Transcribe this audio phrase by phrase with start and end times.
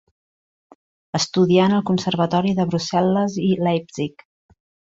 [1.19, 4.27] Estudià en el Conservatori de Brussel·les i Leipzig.